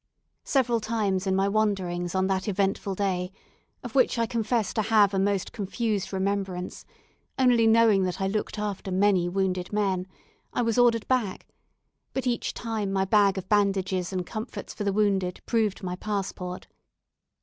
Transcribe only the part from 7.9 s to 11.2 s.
that I looked after many wounded men, I was ordered